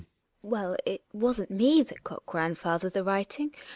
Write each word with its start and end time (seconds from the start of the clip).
Well, 0.41 0.77
it 0.83 1.03
wasn't 1.13 1.51
me 1.51 1.83
that 1.83 2.03
got 2.03 2.25
grandfather 2.25 2.89
the 2.89 3.03
writing. 3.03 3.53